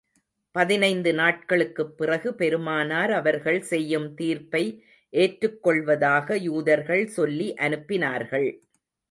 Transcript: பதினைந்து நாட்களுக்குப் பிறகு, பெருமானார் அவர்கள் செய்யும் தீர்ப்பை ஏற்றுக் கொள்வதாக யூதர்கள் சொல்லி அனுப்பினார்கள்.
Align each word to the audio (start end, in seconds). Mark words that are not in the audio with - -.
பதினைந்து 0.51 1.13
நாட்களுக்குப் 1.13 1.97
பிறகு, 1.97 2.33
பெருமானார் 2.35 3.11
அவர்கள் 3.11 3.61
செய்யும் 3.61 4.13
தீர்ப்பை 4.13 4.63
ஏற்றுக் 5.09 5.63
கொள்வதாக 5.63 6.37
யூதர்கள் 6.37 7.07
சொல்லி 7.07 7.53
அனுப்பினார்கள். 7.53 8.49